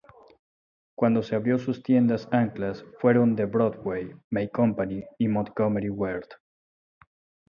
[0.95, 6.23] Cuando se abrió sus tiendas anclas fueron The Broadway, May Company y Montgomery Ward.